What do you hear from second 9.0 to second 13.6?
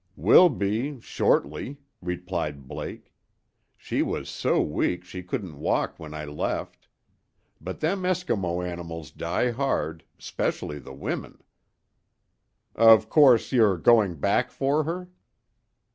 die hard, 'specially the women." "Of course